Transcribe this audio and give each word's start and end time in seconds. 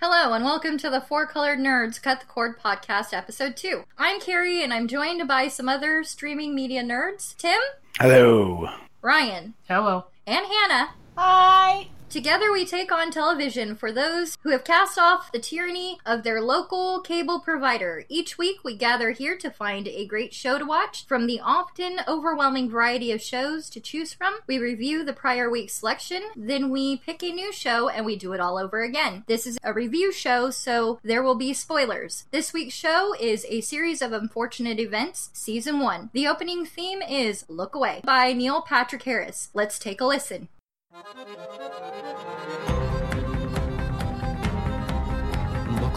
Hello, 0.00 0.32
and 0.32 0.44
welcome 0.44 0.78
to 0.78 0.88
the 0.90 1.00
Four 1.00 1.26
Colored 1.26 1.58
Nerds 1.58 2.00
Cut 2.00 2.20
the 2.20 2.26
Cord 2.26 2.58
podcast, 2.58 3.12
episode 3.12 3.56
two. 3.56 3.84
I'm 3.98 4.20
Carrie, 4.20 4.62
and 4.62 4.72
I'm 4.72 4.88
joined 4.88 5.26
by 5.28 5.48
some 5.48 5.68
other 5.68 6.02
streaming 6.04 6.54
media 6.54 6.82
nerds 6.82 7.36
Tim, 7.36 7.60
Hello. 7.98 8.68
Ryan, 9.02 9.54
Hello. 9.68 10.06
and 10.26 10.46
Hannah. 10.46 10.90
Hi. 11.16 11.88
Together, 12.10 12.50
we 12.50 12.64
take 12.64 12.90
on 12.90 13.08
television 13.12 13.76
for 13.76 13.92
those 13.92 14.36
who 14.42 14.50
have 14.50 14.64
cast 14.64 14.98
off 14.98 15.30
the 15.30 15.38
tyranny 15.38 15.96
of 16.04 16.24
their 16.24 16.40
local 16.40 17.00
cable 17.00 17.38
provider. 17.38 18.04
Each 18.08 18.36
week, 18.36 18.64
we 18.64 18.76
gather 18.76 19.12
here 19.12 19.38
to 19.38 19.48
find 19.48 19.86
a 19.86 20.06
great 20.06 20.34
show 20.34 20.58
to 20.58 20.64
watch. 20.64 21.06
From 21.06 21.28
the 21.28 21.38
often 21.38 22.00
overwhelming 22.08 22.68
variety 22.68 23.12
of 23.12 23.22
shows 23.22 23.70
to 23.70 23.80
choose 23.80 24.12
from, 24.12 24.40
we 24.48 24.58
review 24.58 25.04
the 25.04 25.12
prior 25.12 25.48
week's 25.48 25.74
selection, 25.74 26.24
then 26.34 26.68
we 26.70 26.96
pick 26.96 27.22
a 27.22 27.30
new 27.30 27.52
show 27.52 27.88
and 27.88 28.04
we 28.04 28.16
do 28.16 28.32
it 28.32 28.40
all 28.40 28.58
over 28.58 28.82
again. 28.82 29.22
This 29.28 29.46
is 29.46 29.56
a 29.62 29.72
review 29.72 30.10
show, 30.10 30.50
so 30.50 30.98
there 31.04 31.22
will 31.22 31.36
be 31.36 31.54
spoilers. 31.54 32.26
This 32.32 32.52
week's 32.52 32.74
show 32.74 33.14
is 33.20 33.46
a 33.48 33.60
series 33.60 34.02
of 34.02 34.12
unfortunate 34.12 34.80
events, 34.80 35.30
season 35.32 35.78
one. 35.78 36.10
The 36.12 36.26
opening 36.26 36.66
theme 36.66 37.02
is 37.02 37.44
Look 37.48 37.76
Away 37.76 38.00
by 38.02 38.32
Neil 38.32 38.62
Patrick 38.62 39.04
Harris. 39.04 39.50
Let's 39.54 39.78
take 39.78 40.00
a 40.00 40.06
listen. 40.06 40.48
Look 40.92 41.06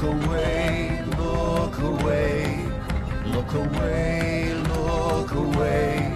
away, 0.04 1.04
look 1.18 1.80
away, 1.80 2.64
look 3.26 3.54
away, 3.54 4.54
look 4.54 5.32
away. 5.32 6.14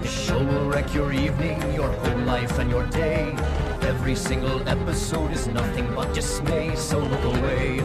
The 0.00 0.08
show 0.08 0.42
will 0.42 0.70
wreck 0.70 0.94
your 0.94 1.12
evening, 1.12 1.60
your 1.74 1.92
whole 1.92 2.20
life, 2.20 2.58
and 2.58 2.70
your 2.70 2.86
day. 2.86 3.36
Every 3.82 4.16
single 4.16 4.66
episode 4.66 5.32
is 5.32 5.46
nothing 5.48 5.94
but 5.94 6.14
dismay, 6.14 6.74
so 6.76 6.98
look 6.98 7.24
away, 7.36 7.80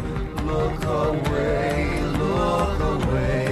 look 0.46 0.86
away, 0.86 2.02
look 2.18 2.80
away. 2.80 3.47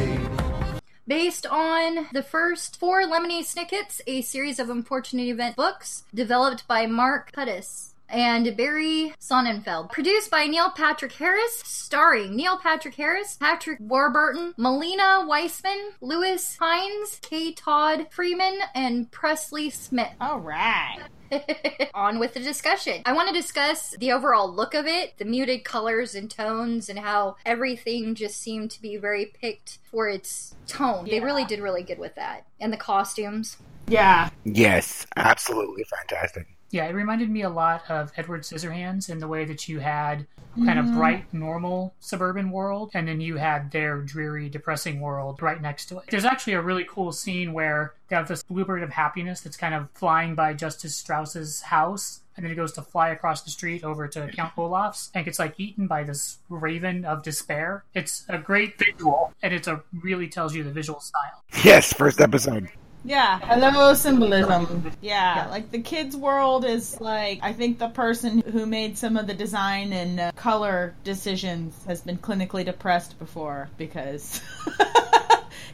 Based 1.07 1.45
on 1.45 2.07
the 2.13 2.23
first 2.23 2.79
four 2.79 3.03
Lemony 3.03 3.41
Snicket's, 3.41 4.01
a 4.07 4.23
series 4.23 4.57
of 4.57 4.71
unfortunate 4.71 5.27
event 5.27 5.55
books 5.55 6.03
developed 6.15 6.67
by 6.67 6.87
Mark 6.87 7.31
Hudis 7.33 7.91
and 8.09 8.55
Barry 8.55 9.13
Sonnenfeld. 9.19 9.91
Produced 9.91 10.31
by 10.31 10.45
Neil 10.45 10.69
Patrick 10.69 11.13
Harris, 11.13 11.61
starring 11.65 12.35
Neil 12.35 12.57
Patrick 12.57 12.95
Harris, 12.95 13.35
Patrick 13.35 13.79
Warburton, 13.81 14.53
Malina 14.57 15.27
Weissman, 15.27 15.91
Louis 16.01 16.57
Hynes, 16.59 17.19
K. 17.21 17.53
Todd 17.53 18.07
Freeman, 18.11 18.59
and 18.73 19.11
Presley 19.11 19.69
Smith. 19.69 20.13
All 20.19 20.39
right. 20.39 20.99
on 21.93 22.19
with 22.19 22.33
the 22.33 22.39
discussion. 22.39 23.01
I 23.05 23.13
want 23.13 23.27
to 23.29 23.33
discuss 23.33 23.91
the 23.97 24.11
overall 24.11 24.51
look 24.51 24.73
of 24.73 24.85
it, 24.85 25.17
the 25.17 25.25
muted 25.25 25.63
colors 25.63 26.15
and 26.15 26.29
tones, 26.29 26.89
and 26.89 26.99
how 26.99 27.35
everything 27.45 28.15
just 28.15 28.37
seemed 28.37 28.71
to 28.71 28.81
be 28.81 28.97
very 28.97 29.25
picked 29.25 29.79
for 29.91 30.07
its 30.07 30.55
tone. 30.67 31.07
They 31.09 31.19
really 31.19 31.45
did 31.45 31.59
really 31.59 31.83
good 31.83 31.99
with 31.99 32.15
that. 32.15 32.45
And 32.59 32.71
the 32.71 32.77
costumes. 32.77 33.57
Yeah. 33.87 34.29
Yes, 34.43 35.05
absolutely 35.15 35.83
fantastic. 35.83 36.47
Yeah, 36.71 36.85
it 36.85 36.93
reminded 36.93 37.29
me 37.29 37.43
a 37.43 37.49
lot 37.49 37.83
of 37.89 38.11
Edward 38.17 38.41
Scissorhands 38.41 39.09
in 39.09 39.19
the 39.19 39.27
way 39.27 39.45
that 39.45 39.69
you 39.69 39.79
had 39.79 40.25
kind 40.63 40.79
of 40.79 40.85
mm. 40.85 40.95
bright, 40.95 41.33
normal 41.33 41.93
suburban 41.99 42.49
world, 42.49 42.91
and 42.93 43.07
then 43.07 43.19
you 43.19 43.37
had 43.37 43.71
their 43.71 44.01
dreary, 44.01 44.49
depressing 44.49 45.01
world 45.01 45.41
right 45.41 45.61
next 45.61 45.87
to 45.87 45.97
it. 45.99 46.05
There's 46.09 46.25
actually 46.25 46.53
a 46.53 46.61
really 46.61 46.85
cool 46.89 47.11
scene 47.11 47.53
where 47.53 47.93
they 48.07 48.15
have 48.15 48.27
this 48.27 48.43
bluebird 48.43 48.83
of 48.83 48.89
happiness 48.89 49.41
that's 49.41 49.57
kind 49.57 49.73
of 49.73 49.89
flying 49.93 50.35
by 50.35 50.53
Justice 50.53 50.95
Strauss's 50.95 51.61
house. 51.61 52.21
And 52.37 52.43
then 52.43 52.51
it 52.51 52.55
goes 52.55 52.73
to 52.73 52.81
fly 52.81 53.09
across 53.09 53.43
the 53.43 53.49
street 53.49 53.85
over 53.85 54.09
to 54.09 54.27
Count 54.33 54.53
Olaf's 54.57 55.09
and 55.13 55.23
gets 55.23 55.39
like 55.39 55.57
eaten 55.57 55.87
by 55.87 56.03
this 56.03 56.39
raven 56.49 57.05
of 57.05 57.23
despair. 57.23 57.85
It's 57.93 58.25
a 58.27 58.37
great 58.37 58.77
visual, 58.77 59.33
and 59.41 59.53
it's 59.53 59.69
a 59.69 59.75
uh, 59.75 59.79
really 60.01 60.27
tells 60.27 60.53
you 60.53 60.63
the 60.63 60.71
visual 60.71 60.99
style. 60.99 61.43
Yes, 61.63 61.93
first 61.93 62.19
episode. 62.19 62.69
Yeah. 63.05 63.39
Hello, 63.39 63.93
symbolism. 63.93 64.91
Yeah. 64.99 65.47
Like 65.49 65.71
the 65.71 65.81
kids' 65.81 66.17
world 66.17 66.65
is 66.65 66.99
like, 66.99 67.39
I 67.43 67.53
think 67.53 67.77
the 67.77 67.89
person 67.89 68.39
who 68.39 68.65
made 68.65 68.97
some 68.97 69.15
of 69.15 69.27
the 69.27 69.35
design 69.35 69.93
and 69.93 70.19
uh, 70.19 70.31
color 70.35 70.95
decisions 71.03 71.75
has 71.85 72.01
been 72.01 72.17
clinically 72.17 72.65
depressed 72.65 73.19
before 73.19 73.69
because. 73.77 74.41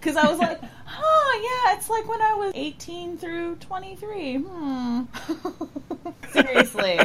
Because 0.02 0.18
I 0.18 0.32
was 0.32 0.40
like, 0.40 0.60
oh, 1.00 1.64
yeah, 1.68 1.78
it's 1.78 1.88
like 1.88 2.08
when 2.08 2.22
I 2.24 2.34
was 2.34 2.54
18 2.56 3.18
through 3.18 3.58
23. 3.58 4.38
Hmm. 4.38 5.04
Seriously. 6.32 7.00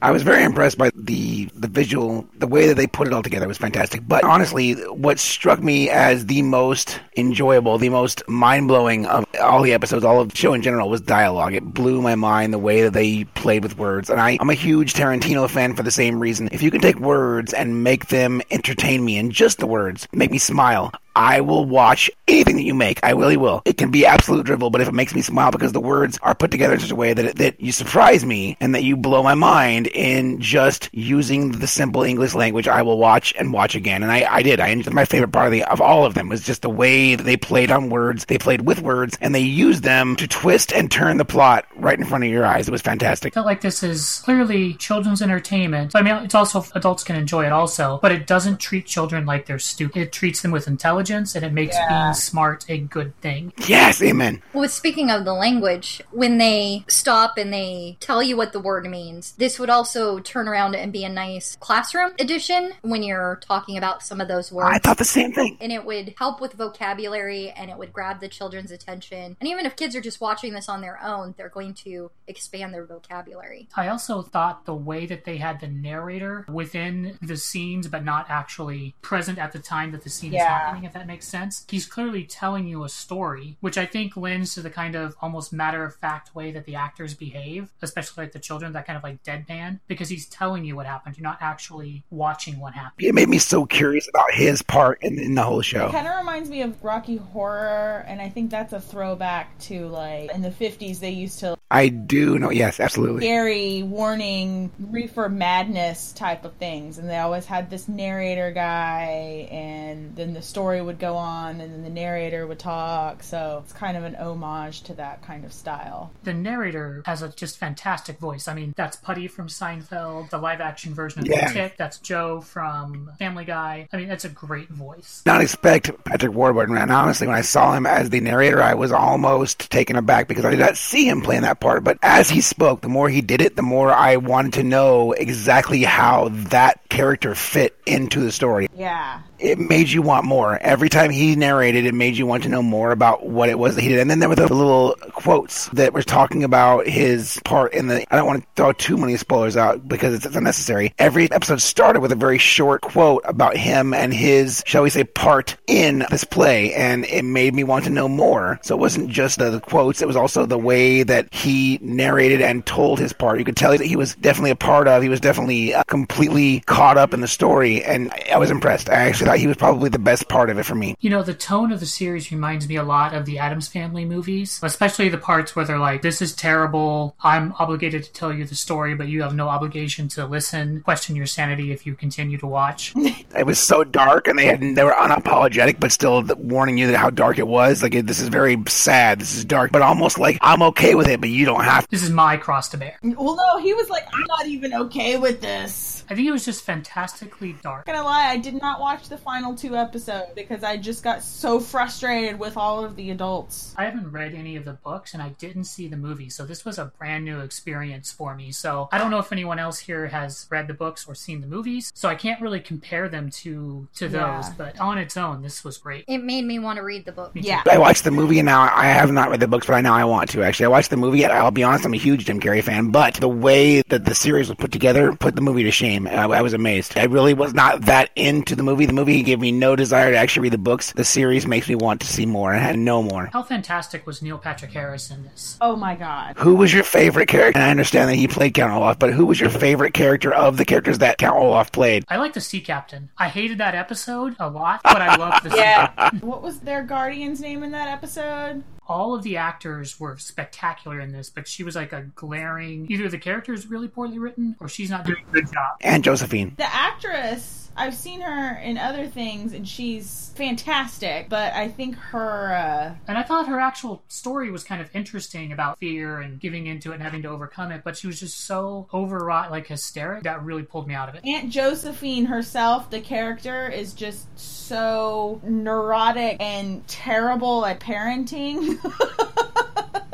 I 0.00 0.10
was 0.10 0.22
very 0.22 0.42
impressed 0.44 0.78
by 0.78 0.90
the 0.94 1.46
the 1.54 1.68
visual, 1.68 2.26
the 2.38 2.46
way 2.46 2.66
that 2.68 2.74
they 2.74 2.86
put 2.86 3.06
it 3.06 3.12
all 3.12 3.22
together 3.22 3.46
was 3.46 3.58
fantastic. 3.58 4.06
But 4.06 4.24
honestly, 4.24 4.72
what 4.90 5.18
struck 5.18 5.62
me 5.62 5.90
as 5.90 6.26
the 6.26 6.42
most 6.42 7.00
enjoyable, 7.16 7.78
the 7.78 7.88
most 7.88 8.22
mind 8.28 8.68
blowing 8.68 9.06
of 9.06 9.24
all 9.40 9.62
the 9.62 9.72
episodes, 9.72 10.04
all 10.04 10.20
of 10.20 10.30
the 10.30 10.36
show 10.36 10.54
in 10.54 10.62
general, 10.62 10.88
was 10.88 11.00
dialogue. 11.00 11.54
It 11.54 11.64
blew 11.64 12.00
my 12.00 12.14
mind 12.14 12.52
the 12.52 12.58
way 12.58 12.82
that 12.82 12.92
they 12.92 13.24
played 13.24 13.62
with 13.62 13.78
words. 13.78 14.10
And 14.10 14.20
I, 14.20 14.38
I'm 14.40 14.50
a 14.50 14.54
huge 14.54 14.94
Tarantino 14.94 15.48
fan 15.48 15.74
for 15.74 15.82
the 15.82 15.90
same 15.90 16.18
reason. 16.18 16.48
If 16.52 16.62
you 16.62 16.70
can 16.70 16.80
take 16.80 16.98
words 16.98 17.52
and 17.52 17.84
make 17.84 18.08
them 18.08 18.42
entertain 18.50 19.04
me, 19.04 19.18
and 19.18 19.30
just 19.30 19.58
the 19.58 19.66
words 19.66 20.08
make 20.12 20.30
me 20.30 20.38
smile, 20.38 20.92
I 21.14 21.40
will 21.40 21.64
watch 21.64 22.10
anything 22.28 22.56
that 22.56 22.62
you 22.62 22.74
make. 22.74 23.00
I 23.02 23.10
really 23.10 23.36
will. 23.36 23.62
It 23.64 23.76
can 23.76 23.90
be 23.90 24.06
absolute 24.06 24.46
drivel, 24.46 24.70
but 24.70 24.80
if 24.80 24.88
it 24.88 24.94
makes 24.94 25.14
me 25.14 25.22
smile 25.22 25.50
because 25.50 25.72
the 25.72 25.80
words 25.80 26.18
are 26.22 26.34
put 26.34 26.50
together 26.50 26.74
in 26.74 26.80
such 26.80 26.90
a 26.90 26.96
way 26.96 27.12
that 27.14 27.36
that 27.36 27.60
you 27.60 27.72
surprise 27.72 28.24
me 28.24 28.56
and 28.60 28.74
that 28.74 28.82
you 28.82 28.96
blow 28.96 29.22
my 29.22 29.34
mind 29.34 29.86
in 29.88 30.40
just 30.40 30.88
using 30.92 31.52
the 31.52 31.66
simple 31.66 32.02
English 32.02 32.34
language, 32.34 32.68
I 32.68 32.82
will 32.82 32.98
watch 32.98 33.34
and 33.38 33.52
watch 33.52 33.74
again. 33.74 34.02
And 34.02 34.10
I, 34.10 34.26
I 34.28 34.42
did. 34.42 34.60
I 34.60 34.68
enjoyed 34.68 34.94
my 34.94 35.04
favorite 35.04 35.32
part 35.32 35.46
of 35.46 35.52
the 35.52 35.64
of 35.64 35.80
all 35.80 36.04
of 36.04 36.14
them 36.14 36.28
was 36.28 36.42
just 36.42 36.62
the 36.62 36.70
way 36.70 37.14
that 37.14 37.24
they 37.24 37.36
played 37.36 37.70
on 37.70 37.90
words. 37.90 38.24
They 38.24 38.38
played 38.38 38.62
with 38.62 38.80
words 38.80 39.18
and 39.20 39.34
they 39.34 39.40
used 39.40 39.82
them 39.82 40.16
to 40.16 40.26
twist 40.26 40.72
and 40.72 40.90
turn 40.90 41.16
the 41.16 41.24
plot 41.24 41.66
right 41.76 41.98
in 41.98 42.04
front 42.04 42.24
of 42.24 42.30
your 42.30 42.46
eyes. 42.46 42.68
It 42.68 42.72
was 42.72 42.82
fantastic. 42.82 43.32
I 43.32 43.34
felt 43.34 43.46
like 43.46 43.60
this 43.60 43.82
is 43.82 44.20
clearly 44.24 44.74
children's 44.74 45.22
entertainment. 45.22 45.94
I 45.94 46.02
mean, 46.02 46.14
it's 46.16 46.34
also 46.34 46.64
adults 46.74 47.04
can 47.04 47.16
enjoy 47.16 47.46
it 47.46 47.52
also, 47.52 47.98
but 48.00 48.12
it 48.12 48.26
doesn't 48.26 48.58
treat 48.58 48.86
children 48.86 49.26
like 49.26 49.46
they're 49.46 49.58
stupid. 49.58 50.02
It 50.02 50.12
treats 50.12 50.42
them 50.42 50.50
with 50.50 50.66
intelligence, 50.68 51.01
and 51.10 51.44
it 51.44 51.52
makes 51.52 51.76
being 51.88 52.14
smart 52.14 52.64
a 52.68 52.78
good 52.78 53.18
thing. 53.20 53.52
Yes, 53.66 54.02
amen. 54.02 54.42
Well, 54.52 54.68
speaking 54.68 55.10
of 55.10 55.24
the 55.24 55.34
language, 55.34 56.02
when 56.10 56.38
they 56.38 56.84
stop 56.88 57.36
and 57.38 57.52
they 57.52 57.96
tell 58.00 58.22
you 58.22 58.36
what 58.36 58.52
the 58.52 58.60
word 58.60 58.86
means, 58.86 59.32
this 59.32 59.58
would 59.58 59.70
also 59.70 60.18
turn 60.20 60.48
around 60.48 60.74
and 60.74 60.92
be 60.92 61.04
a 61.04 61.08
nice 61.08 61.56
classroom 61.56 62.12
edition 62.18 62.72
when 62.82 63.02
you're 63.02 63.40
talking 63.42 63.76
about 63.76 64.02
some 64.02 64.20
of 64.20 64.28
those 64.28 64.52
words. 64.52 64.70
I 64.72 64.78
thought 64.78 64.98
the 64.98 65.04
same 65.04 65.32
thing. 65.32 65.56
and 65.60 65.72
it 65.72 65.84
would 65.84 66.14
help 66.18 66.40
with 66.40 66.52
vocabulary 66.54 67.50
and 67.50 67.70
it 67.70 67.76
would 67.78 67.92
grab 67.92 68.20
the 68.20 68.28
children's 68.28 68.70
attention. 68.70 69.36
And 69.40 69.48
even 69.48 69.66
if 69.66 69.76
kids 69.76 69.94
are 69.96 70.00
just 70.00 70.20
watching 70.20 70.52
this 70.52 70.68
on 70.68 70.80
their 70.80 71.00
own, 71.02 71.34
they're 71.36 71.48
going 71.48 71.74
to 71.74 72.10
expand 72.26 72.72
their 72.74 72.84
vocabulary. 72.84 73.68
I 73.76 73.88
also 73.88 74.22
thought 74.22 74.64
the 74.66 74.74
way 74.74 75.06
that 75.06 75.24
they 75.24 75.36
had 75.36 75.60
the 75.60 75.68
narrator 75.68 76.46
within 76.48 77.18
the 77.22 77.36
scenes, 77.36 77.88
but 77.88 78.04
not 78.04 78.26
actually 78.28 78.94
present 79.02 79.38
at 79.38 79.52
the 79.52 79.58
time 79.58 79.92
that 79.92 80.02
the 80.02 80.10
scene 80.10 80.34
is 80.34 80.42
happening, 80.42 80.84
if 80.92 80.98
that 80.98 81.06
makes 81.06 81.26
sense. 81.26 81.64
He's 81.68 81.86
clearly 81.86 82.24
telling 82.24 82.66
you 82.68 82.84
a 82.84 82.88
story, 82.88 83.56
which 83.60 83.78
I 83.78 83.86
think 83.86 84.14
lends 84.14 84.54
to 84.54 84.60
the 84.60 84.68
kind 84.68 84.94
of 84.94 85.16
almost 85.22 85.50
matter 85.50 85.84
of 85.84 85.96
fact 85.96 86.34
way 86.34 86.52
that 86.52 86.66
the 86.66 86.74
actors 86.74 87.14
behave, 87.14 87.70
especially 87.80 88.24
like 88.24 88.32
the 88.32 88.38
children, 88.38 88.74
that 88.74 88.86
kind 88.86 88.98
of 88.98 89.02
like 89.02 89.22
deadpan, 89.22 89.80
because 89.88 90.10
he's 90.10 90.26
telling 90.26 90.66
you 90.66 90.76
what 90.76 90.84
happened. 90.84 91.16
You're 91.16 91.22
not 91.22 91.38
actually 91.40 92.04
watching 92.10 92.60
what 92.60 92.74
happened. 92.74 93.06
It 93.06 93.14
made 93.14 93.30
me 93.30 93.38
so 93.38 93.64
curious 93.64 94.06
about 94.06 94.34
his 94.34 94.60
part 94.60 95.02
in, 95.02 95.18
in 95.18 95.34
the 95.34 95.42
whole 95.42 95.62
show. 95.62 95.90
kind 95.90 96.06
of 96.06 96.18
reminds 96.18 96.50
me 96.50 96.60
of 96.60 96.82
Rocky 96.84 97.16
Horror, 97.16 98.04
and 98.06 98.20
I 98.20 98.28
think 98.28 98.50
that's 98.50 98.74
a 98.74 98.80
throwback 98.80 99.58
to 99.60 99.86
like 99.88 100.30
in 100.34 100.42
the 100.42 100.50
50s 100.50 101.00
they 101.00 101.10
used 101.10 101.38
to 101.40 101.56
I 101.72 101.88
do 101.88 102.38
know. 102.38 102.50
Yes, 102.50 102.78
absolutely. 102.80 103.22
scary 103.22 103.82
warning 103.82 104.70
reefer 104.78 105.28
madness 105.28 106.12
type 106.12 106.44
of 106.44 106.52
things 106.54 106.98
and 106.98 107.08
they 107.08 107.18
always 107.18 107.46
had 107.46 107.70
this 107.70 107.88
narrator 107.88 108.50
guy 108.50 109.48
and 109.50 110.14
then 110.16 110.34
the 110.34 110.42
story 110.42 110.82
would 110.82 110.98
go 110.98 111.16
on 111.16 111.60
and 111.60 111.72
then 111.72 111.82
the 111.82 111.90
narrator 111.90 112.46
would 112.46 112.58
talk 112.58 113.22
so 113.22 113.62
it's 113.64 113.72
kind 113.72 113.96
of 113.96 114.04
an 114.04 114.14
homage 114.16 114.82
to 114.82 114.94
that 114.94 115.22
kind 115.22 115.44
of 115.44 115.52
style 115.52 116.12
The 116.24 116.34
narrator 116.34 117.02
has 117.06 117.22
a 117.22 117.28
just 117.30 117.58
fantastic 117.58 118.18
voice. 118.18 118.48
I 118.48 118.54
mean, 118.54 118.74
that's 118.76 118.96
Putty 118.96 119.26
from 119.28 119.48
Seinfeld, 119.48 120.30
the 120.30 120.38
live 120.38 120.60
action 120.60 120.94
version 120.94 121.20
of 121.22 121.26
Yeah. 121.26 121.48
The 121.48 121.54
Tick. 121.54 121.76
That's 121.78 121.98
Joe 121.98 122.40
from 122.40 123.10
Family 123.18 123.44
Guy. 123.44 123.88
I 123.92 123.96
mean, 123.96 124.08
that's 124.08 124.24
a 124.24 124.28
great 124.28 124.68
voice. 124.68 125.22
not 125.24 125.40
expect 125.40 125.90
Patrick 126.04 126.32
Warburton. 126.34 126.76
And 126.76 126.90
honestly, 126.92 127.26
when 127.26 127.36
I 127.36 127.40
saw 127.42 127.72
him 127.74 127.86
as 127.86 128.10
the 128.10 128.20
narrator, 128.20 128.62
I 128.62 128.74
was 128.74 128.92
almost 128.92 129.70
taken 129.70 129.96
aback 129.96 130.28
because 130.28 130.44
I 130.44 130.50
did 130.50 130.60
not 130.60 130.76
see 130.76 131.08
him 131.08 131.20
playing 131.22 131.42
that 131.42 131.60
part, 131.62 131.84
but 131.84 131.96
as 132.02 132.28
he 132.28 132.40
spoke, 132.40 132.82
the 132.82 132.88
more 132.88 133.08
he 133.08 133.20
did 133.22 133.40
it, 133.40 133.56
the 133.56 133.62
more 133.62 133.92
I 133.92 134.16
wanted 134.16 134.54
to 134.54 134.64
know 134.64 135.12
exactly 135.12 135.82
how 135.84 136.28
that 136.50 136.80
character 136.90 137.34
fit 137.34 137.74
into 137.86 138.20
the 138.20 138.30
story. 138.30 138.68
Yeah. 138.76 139.22
It 139.38 139.58
made 139.58 139.88
you 139.88 140.02
want 140.02 140.24
more. 140.24 140.56
Every 140.58 140.88
time 140.88 141.10
he 141.10 141.34
narrated, 141.34 141.86
it 141.86 141.94
made 141.94 142.16
you 142.16 142.26
want 142.26 142.44
to 142.44 142.48
know 142.48 142.62
more 142.62 142.92
about 142.92 143.26
what 143.26 143.48
it 143.48 143.58
was 143.58 143.74
that 143.74 143.82
he 143.82 143.88
did. 143.88 143.98
And 143.98 144.10
then 144.10 144.20
there 144.20 144.28
were 144.28 144.36
the 144.36 144.52
little 144.52 144.94
quotes 145.14 145.66
that 145.70 145.92
were 145.92 146.02
talking 146.02 146.44
about 146.44 146.86
his 146.86 147.40
part 147.44 147.72
in 147.74 147.88
the. 147.88 148.06
I 148.12 148.16
don't 148.16 148.26
want 148.26 148.42
to 148.42 148.48
throw 148.54 148.72
too 148.72 148.96
many 148.96 149.16
spoilers 149.16 149.56
out 149.56 149.88
because 149.88 150.14
it's 150.14 150.36
unnecessary. 150.36 150.94
Every 150.98 151.30
episode 151.32 151.60
started 151.60 152.00
with 152.00 152.12
a 152.12 152.16
very 152.16 152.38
short 152.38 152.82
quote 152.82 153.22
about 153.24 153.56
him 153.56 153.94
and 153.94 154.14
his, 154.14 154.62
shall 154.64 154.82
we 154.82 154.90
say, 154.90 155.02
part 155.02 155.56
in 155.66 156.04
this 156.10 156.24
play, 156.24 156.74
and 156.74 157.04
it 157.06 157.24
made 157.24 157.54
me 157.54 157.64
want 157.64 157.84
to 157.84 157.90
know 157.90 158.08
more. 158.08 158.60
So 158.62 158.76
it 158.76 158.80
wasn't 158.80 159.10
just 159.10 159.38
the, 159.38 159.50
the 159.50 159.60
quotes; 159.60 160.02
it 160.02 160.06
was 160.06 160.16
also 160.16 160.46
the 160.46 160.58
way 160.58 161.02
that 161.02 161.32
he 161.34 161.51
narrated 161.80 162.40
and 162.40 162.64
told 162.66 162.98
his 162.98 163.12
part. 163.12 163.38
You 163.38 163.44
could 163.44 163.56
tell 163.56 163.72
that 163.72 163.80
he 163.80 163.96
was 163.96 164.14
definitely 164.16 164.50
a 164.50 164.56
part 164.56 164.88
of. 164.88 165.02
He 165.02 165.08
was 165.08 165.20
definitely 165.20 165.74
uh, 165.74 165.82
completely 165.84 166.60
caught 166.60 166.96
up 166.96 167.14
in 167.14 167.20
the 167.20 167.28
story, 167.28 167.82
and 167.84 168.12
I 168.32 168.38
was 168.38 168.50
impressed. 168.50 168.88
I 168.88 168.94
actually 168.94 169.26
thought 169.26 169.38
he 169.38 169.46
was 169.46 169.56
probably 169.56 169.88
the 169.88 169.98
best 169.98 170.28
part 170.28 170.50
of 170.50 170.58
it 170.58 170.64
for 170.64 170.74
me. 170.74 170.96
You 171.00 171.10
know, 171.10 171.22
the 171.22 171.34
tone 171.34 171.72
of 171.72 171.80
the 171.80 171.86
series 171.86 172.30
reminds 172.30 172.68
me 172.68 172.76
a 172.76 172.82
lot 172.82 173.14
of 173.14 173.26
the 173.26 173.38
Addams 173.38 173.68
Family 173.68 174.04
movies, 174.04 174.60
especially 174.62 175.08
the 175.08 175.18
parts 175.18 175.54
where 175.54 175.64
they're 175.64 175.78
like, 175.78 176.02
"This 176.02 176.22
is 176.22 176.34
terrible. 176.34 177.14
I'm 177.22 177.54
obligated 177.58 178.04
to 178.04 178.12
tell 178.12 178.32
you 178.32 178.44
the 178.44 178.54
story, 178.54 178.94
but 178.94 179.08
you 179.08 179.22
have 179.22 179.34
no 179.34 179.48
obligation 179.48 180.08
to 180.08 180.26
listen. 180.26 180.80
Question 180.82 181.16
your 181.16 181.26
sanity 181.26 181.72
if 181.72 181.86
you 181.86 181.94
continue 181.94 182.38
to 182.38 182.46
watch." 182.46 182.94
It 183.34 183.46
was 183.46 183.58
so 183.58 183.82
dark, 183.82 184.28
and 184.28 184.38
they 184.38 184.44
had 184.44 184.60
they 184.60 184.84
were 184.84 184.92
unapologetic, 184.92 185.80
but 185.80 185.90
still 185.90 186.22
warning 186.36 186.76
you 186.76 186.88
that 186.88 186.98
how 186.98 187.08
dark 187.08 187.38
it 187.38 187.46
was. 187.46 187.82
Like 187.82 187.92
this 188.06 188.20
is 188.20 188.28
very 188.28 188.62
sad. 188.68 189.20
This 189.20 189.34
is 189.34 189.44
dark, 189.44 189.72
but 189.72 189.80
almost 189.80 190.18
like 190.18 190.38
I'm 190.42 190.62
okay 190.62 190.94
with 190.94 191.08
it, 191.08 191.20
but 191.20 191.30
you 191.32 191.44
don't 191.44 191.64
have. 191.64 191.84
to. 191.84 191.90
this 191.90 192.02
is 192.02 192.10
my 192.10 192.36
cross 192.36 192.68
to 192.70 192.76
bear. 192.76 192.96
Well, 193.02 193.36
no, 193.36 193.58
he 193.62 193.74
was 193.74 193.88
like, 193.90 194.04
I'm 194.12 194.24
not 194.28 194.46
even 194.46 194.74
okay 194.74 195.16
with 195.18 195.40
this. 195.40 196.04
I 196.10 196.14
think 196.14 196.28
it 196.28 196.32
was 196.32 196.44
just 196.44 196.64
fantastically 196.64 197.54
dark. 197.62 197.86
Not 197.86 197.94
gonna 197.94 198.04
lie, 198.04 198.26
I 198.26 198.36
did 198.36 198.60
not 198.60 198.80
watch 198.80 199.08
the 199.08 199.16
final 199.18 199.54
two 199.54 199.76
episodes 199.76 200.32
because 200.34 200.62
I 200.62 200.76
just 200.76 201.02
got 201.02 201.22
so 201.22 201.58
frustrated 201.60 202.38
with 202.38 202.56
all 202.56 202.84
of 202.84 202.96
the 202.96 203.10
adults. 203.10 203.74
I 203.76 203.84
haven't 203.84 204.10
read 204.10 204.34
any 204.34 204.56
of 204.56 204.64
the 204.64 204.72
books 204.74 205.14
and 205.14 205.22
I 205.22 205.30
didn't 205.30 205.64
see 205.64 205.88
the 205.88 205.96
movie, 205.96 206.28
so 206.28 206.44
this 206.44 206.64
was 206.64 206.78
a 206.78 206.86
brand 206.98 207.24
new 207.24 207.40
experience 207.40 208.12
for 208.12 208.34
me. 208.34 208.52
So 208.52 208.88
I 208.92 208.98
don't 208.98 209.10
know 209.10 209.18
if 209.18 209.32
anyone 209.32 209.58
else 209.58 209.78
here 209.78 210.06
has 210.08 210.46
read 210.50 210.66
the 210.68 210.74
books 210.74 211.06
or 211.06 211.14
seen 211.14 211.40
the 211.40 211.46
movies, 211.46 211.92
so 211.94 212.08
I 212.08 212.14
can't 212.14 212.40
really 212.40 212.60
compare 212.60 213.08
them 213.08 213.30
to 213.30 213.88
to 213.96 214.08
those. 214.08 214.48
But 214.50 214.78
on 214.80 214.98
its 214.98 215.16
own, 215.16 215.42
this 215.42 215.64
was 215.64 215.78
great. 215.78 216.04
It 216.08 216.18
made 216.18 216.44
me 216.44 216.58
want 216.58 216.76
to 216.76 216.82
read 216.82 217.04
the 217.04 217.12
book. 217.12 217.32
Yeah. 217.34 217.62
I 217.70 217.78
watched 217.78 218.04
the 218.04 218.10
movie, 218.10 218.38
and 218.38 218.46
now 218.46 218.70
I 218.74 218.86
have 218.86 219.10
not 219.12 219.30
read 219.30 219.40
the 219.40 219.48
books, 219.48 219.66
but 219.66 219.74
I 219.74 219.80
know 219.80 219.92
I 219.92 220.04
want 220.04 220.30
to. 220.30 220.42
Actually, 220.42 220.66
I 220.66 220.68
watched 220.68 220.90
the 220.90 220.96
movie. 220.96 221.21
And 221.30 221.38
I'll 221.38 221.50
be 221.50 221.62
honest, 221.62 221.84
I'm 221.84 221.94
a 221.94 221.98
huge 221.98 222.24
Jim 222.26 222.40
Carrey 222.40 222.62
fan, 222.62 222.90
but 222.90 223.14
the 223.14 223.28
way 223.28 223.82
that 223.88 224.04
the 224.04 224.14
series 224.14 224.48
was 224.48 224.56
put 224.56 224.72
together 224.72 225.14
put 225.14 225.34
the 225.36 225.40
movie 225.42 225.62
to 225.64 225.70
shame. 225.70 226.06
I, 226.06 226.24
I 226.24 226.42
was 226.42 226.52
amazed. 226.52 226.96
I 226.98 227.04
really 227.04 227.34
was 227.34 227.54
not 227.54 227.82
that 227.82 228.10
into 228.16 228.54
the 228.56 228.62
movie. 228.62 228.86
The 228.86 228.92
movie 228.92 229.22
gave 229.22 229.40
me 229.40 229.52
no 229.52 229.76
desire 229.76 230.10
to 230.12 230.16
actually 230.16 230.44
read 230.44 230.52
the 230.52 230.58
books. 230.58 230.92
The 230.92 231.04
series 231.04 231.46
makes 231.46 231.68
me 231.68 231.74
want 231.74 232.00
to 232.00 232.06
see 232.06 232.26
more 232.26 232.52
and 232.52 232.84
know 232.84 233.02
more. 233.02 233.30
How 233.32 233.42
fantastic 233.42 234.06
was 234.06 234.22
Neil 234.22 234.38
Patrick 234.38 234.72
Harris 234.72 235.10
in 235.10 235.22
this? 235.24 235.56
Oh 235.60 235.76
my 235.76 235.94
god. 235.94 236.36
Who 236.38 236.54
was 236.54 236.72
your 236.72 236.84
favorite 236.84 237.28
character? 237.28 237.58
And 237.58 237.66
I 237.66 237.70
understand 237.70 238.08
that 238.10 238.16
he 238.16 238.28
played 238.28 238.54
Count 238.54 238.72
Olaf, 238.72 238.98
but 238.98 239.12
who 239.12 239.26
was 239.26 239.40
your 239.40 239.50
favorite 239.50 239.94
character 239.94 240.32
of 240.32 240.56
the 240.56 240.64
characters 240.64 240.98
that 240.98 241.18
Count 241.18 241.36
Olaf 241.36 241.72
played? 241.72 242.04
I 242.08 242.16
like 242.16 242.32
the 242.32 242.40
sea 242.40 242.60
captain. 242.60 243.10
I 243.18 243.28
hated 243.28 243.58
that 243.58 243.74
episode 243.74 244.36
a 244.38 244.48
lot, 244.50 244.80
but 244.82 245.00
I 245.02 245.16
loved 245.16 245.44
the 245.44 245.50
sea 245.52 245.56
Yeah. 245.58 246.10
what 246.20 246.42
was 246.42 246.60
their 246.60 246.82
guardian's 246.82 247.40
name 247.40 247.62
in 247.62 247.72
that 247.72 247.88
episode? 247.88 248.64
all 248.88 249.14
of 249.14 249.22
the 249.22 249.36
actors 249.36 249.98
were 250.00 250.18
spectacular 250.18 250.98
in 251.00 251.11
this, 251.12 251.30
but 251.30 251.46
she 251.46 251.62
was 251.64 251.76
like 251.76 251.92
a 251.92 252.02
glaring 252.14 252.86
either 252.90 253.08
the 253.08 253.18
character 253.18 253.52
is 253.52 253.66
really 253.66 253.88
poorly 253.88 254.18
written 254.18 254.56
or 254.60 254.68
she's 254.68 254.90
not 254.90 255.04
doing 255.04 255.24
a 255.28 255.32
good 255.32 255.46
job. 255.52 255.76
And 255.80 256.02
Josephine. 256.02 256.54
The 256.56 256.74
actress, 256.74 257.70
I've 257.76 257.94
seen 257.94 258.20
her 258.20 258.58
in 258.58 258.78
other 258.78 259.06
things 259.06 259.52
and 259.52 259.66
she's 259.66 260.32
fantastic, 260.36 261.28
but 261.28 261.52
I 261.52 261.68
think 261.68 261.96
her 261.96 262.54
uh 262.54 262.94
And 263.08 263.18
I 263.18 263.22
thought 263.22 263.48
her 263.48 263.60
actual 263.60 264.02
story 264.08 264.50
was 264.50 264.64
kind 264.64 264.80
of 264.80 264.90
interesting 264.94 265.52
about 265.52 265.78
fear 265.78 266.20
and 266.20 266.40
giving 266.40 266.66
into 266.66 266.90
it 266.90 266.94
and 266.94 267.02
having 267.02 267.22
to 267.22 267.28
overcome 267.28 267.72
it, 267.72 267.82
but 267.84 267.96
she 267.96 268.06
was 268.06 268.20
just 268.20 268.40
so 268.44 268.88
overwrought, 268.92 269.50
like 269.50 269.66
hysteric, 269.66 270.24
that 270.24 270.42
really 270.42 270.62
pulled 270.62 270.88
me 270.88 270.94
out 270.94 271.08
of 271.08 271.14
it. 271.14 271.24
Aunt 271.24 271.50
Josephine 271.50 272.26
herself, 272.26 272.90
the 272.90 273.00
character, 273.00 273.68
is 273.68 273.94
just 273.94 274.26
so 274.38 275.40
neurotic 275.44 276.36
and 276.40 276.86
terrible 276.88 277.64
at 277.66 277.80
parenting. 277.80 278.78